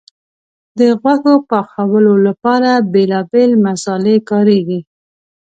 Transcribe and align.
د 0.77 0.79
غوښې 0.99 1.35
پخولو 1.49 2.13
لپاره 2.27 2.71
بیلابیل 2.93 3.51
مسالې 3.65 4.15
کارېږي. 4.29 4.79